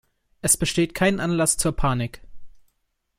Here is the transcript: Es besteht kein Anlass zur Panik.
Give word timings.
Es 0.41 0.57
besteht 0.57 0.95
kein 0.95 1.19
Anlass 1.19 1.57
zur 1.57 1.73
Panik. 1.75 2.23